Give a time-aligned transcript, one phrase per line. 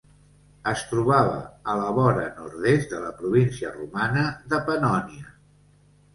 [0.69, 1.35] Es trobava
[1.73, 5.33] a la vora nord-est de la província romana de Pannònia.